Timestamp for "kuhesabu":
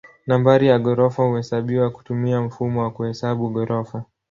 2.91-3.49